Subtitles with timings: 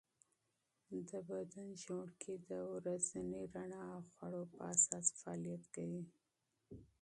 [1.09, 6.03] د بدن ژوڼکې د ورځني رڼا او خوړو په اساس فعالیت کوي.